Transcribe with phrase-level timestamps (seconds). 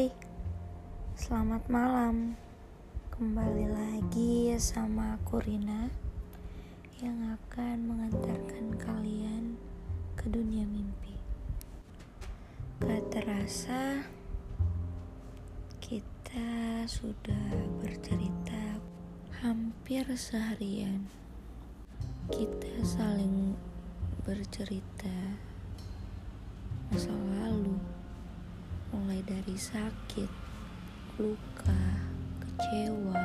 [0.00, 0.08] Hai,
[1.12, 2.32] selamat malam.
[3.12, 5.92] Kembali lagi sama aku Rina
[7.04, 9.60] yang akan mengantarkan kalian
[10.16, 11.20] ke dunia mimpi.
[12.80, 14.08] Gak terasa
[15.84, 17.52] kita sudah
[17.84, 18.80] bercerita
[19.44, 21.12] hampir seharian.
[22.32, 23.52] Kita saling
[24.24, 25.36] bercerita
[26.88, 27.99] masa lalu
[28.90, 30.30] mulai dari sakit,
[31.14, 31.84] luka,
[32.42, 33.22] kecewa,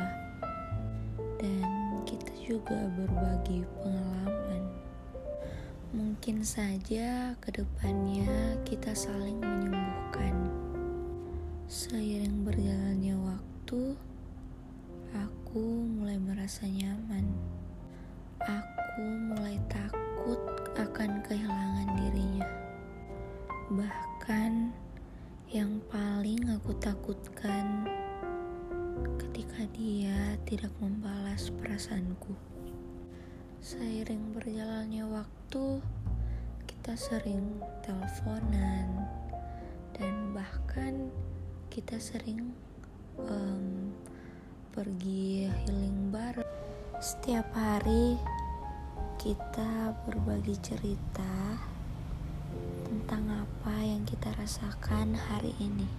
[1.42, 1.70] dan
[2.06, 4.64] kita juga berbagi pengalaman.
[5.90, 10.36] Mungkin saja ke depannya kita saling menyembuhkan.
[11.66, 13.98] Seiring berjalannya waktu,
[15.18, 17.26] aku mulai merasa nyaman.
[18.46, 19.02] Aku
[19.34, 20.38] mulai takut
[20.78, 22.50] akan kehilangan dirinya.
[23.74, 24.85] Bahkan
[25.54, 27.86] yang paling aku takutkan
[29.22, 32.34] ketika dia tidak membalas perasaanku.
[33.62, 35.86] Seiring berjalannya waktu,
[36.66, 39.06] kita sering teleponan
[39.94, 41.14] dan bahkan
[41.70, 42.50] kita sering
[43.30, 43.94] um,
[44.74, 46.50] pergi healing bareng.
[46.98, 48.18] Setiap hari
[49.22, 51.75] kita berbagi cerita
[54.46, 55.90] rasakan hari ini.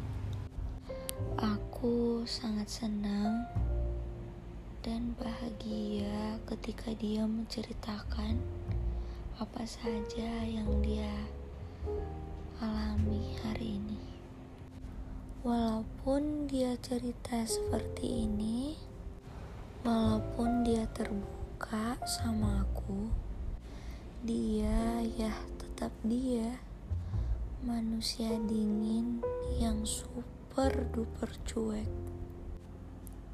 [1.35, 3.43] Aku sangat senang
[4.87, 8.39] dan bahagia ketika dia menceritakan
[9.43, 11.11] apa saja yang dia
[12.63, 13.99] alami hari ini.
[15.43, 18.79] Walaupun dia cerita seperti ini,
[19.83, 23.11] walaupun dia terbuka sama aku,
[24.23, 26.63] dia ya tetap dia
[27.65, 29.25] manusia dingin
[29.57, 31.89] yang super duper cuek.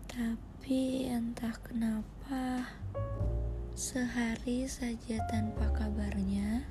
[0.06, 2.70] Tapi entah kenapa
[3.74, 6.62] sehari saja tanpa kabarnya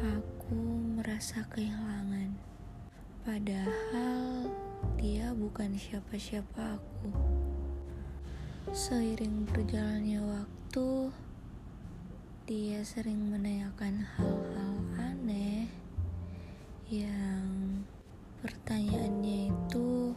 [0.00, 0.56] aku
[0.96, 2.32] merasa kehilangan.
[3.20, 4.48] Padahal
[4.96, 7.12] dia bukan siapa-siapa aku.
[8.72, 11.10] Seiring berjalannya waktu,
[12.48, 14.79] dia sering menanyakan hal-hal
[16.90, 17.86] yang
[18.42, 20.10] pertanyaannya itu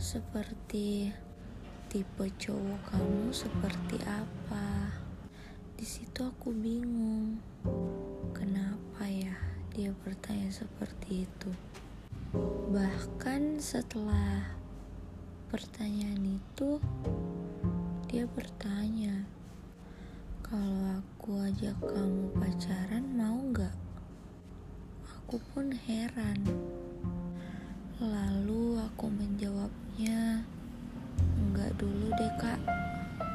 [0.00, 1.12] seperti
[1.92, 4.88] tipe cowok kamu seperti apa?
[5.76, 7.36] Di situ aku bingung.
[8.32, 9.36] Kenapa ya
[9.76, 11.52] dia bertanya seperti itu?
[12.72, 14.48] Bahkan setelah
[15.52, 16.80] pertanyaan itu
[18.08, 19.28] dia bertanya
[20.40, 23.83] kalau aku ajak kamu pacaran mau nggak
[25.34, 26.46] Aku pun heran.
[27.98, 30.46] Lalu aku menjawabnya,
[31.18, 32.62] enggak dulu deh kak,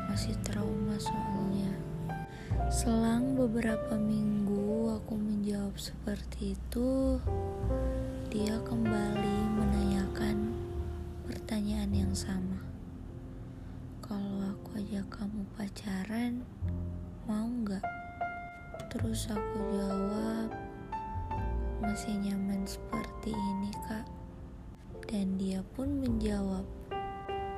[0.08, 1.76] masih trauma soalnya.
[2.72, 7.20] Selang beberapa minggu aku menjawab seperti itu,
[8.32, 10.56] dia kembali menanyakan
[11.28, 12.64] pertanyaan yang sama.
[14.00, 16.48] Kalau aku ajak kamu pacaran,
[17.28, 17.84] mau nggak?
[18.88, 20.69] Terus aku jawab,
[21.79, 24.07] masih nyaman seperti ini kak.
[25.07, 26.67] Dan dia pun menjawab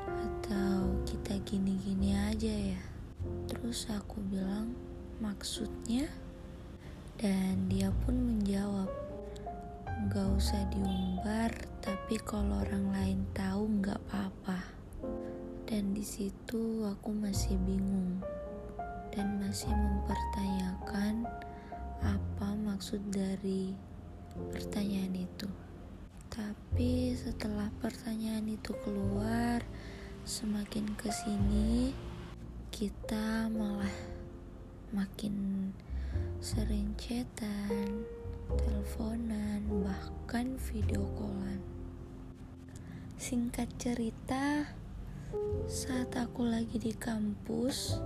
[0.06, 2.84] atau kita gini-gini aja ya.
[3.50, 4.78] Terus aku bilang
[5.18, 6.06] maksudnya?
[7.18, 8.90] Dan dia pun menjawab
[10.10, 14.62] gak usah diumbar tapi kalau orang lain tahu gak apa-apa.
[15.66, 18.22] Dan di situ aku masih bingung
[19.12, 21.28] dan masih mempertanyakan
[22.02, 23.76] apa maksud dari
[24.52, 25.50] pertanyaan itu.
[26.32, 29.60] Tapi setelah pertanyaan itu keluar,
[30.24, 31.92] semakin ke sini
[32.72, 33.92] kita malah
[34.96, 35.68] makin
[36.40, 38.08] sering chatan,
[38.56, 41.60] teleponan, bahkan video callan.
[43.20, 44.72] Singkat cerita,
[45.68, 48.00] saat aku lagi di kampus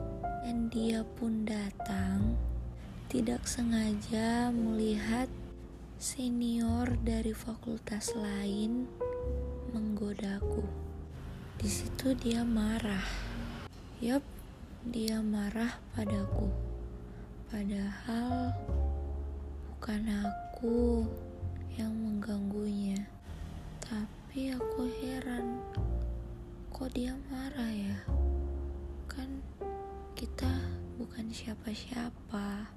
[0.44, 2.36] dan dia pun datang,
[3.10, 5.30] tidak sengaja melihat
[5.96, 8.84] senior dari fakultas lain
[9.72, 10.68] menggodaku.
[11.56, 13.08] Di situ dia marah.
[14.04, 14.20] Yap,
[14.84, 16.52] dia marah padaku.
[17.48, 18.52] Padahal
[19.72, 21.08] bukan aku
[21.80, 23.00] yang mengganggunya.
[23.80, 25.64] Tapi aku heran,
[26.76, 28.00] kok dia marah ya?
[29.08, 29.40] Kan
[30.12, 30.52] kita
[31.00, 32.68] bukan siapa-siapa.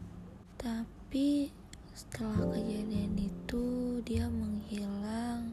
[0.54, 1.57] Tapi
[1.98, 5.50] setelah kejadian itu, dia menghilang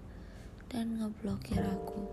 [0.69, 2.05] dan ngeblokir aku.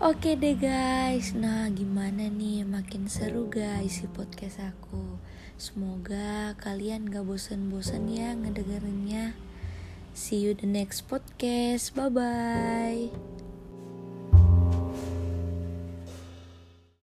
[0.00, 2.64] Oke deh guys, nah gimana nih?
[2.64, 5.20] Makin seru guys si podcast aku.
[5.60, 9.36] Semoga kalian gak bosan-bosan ya ngedengerinnya.
[10.16, 13.35] See you the next podcast, bye-bye